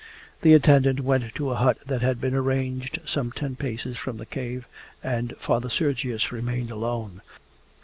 [0.41, 4.25] The attendant went to a hut that had been arranged some ten paces from the
[4.25, 4.65] cave,
[5.03, 7.21] and Father Sergius remained alone.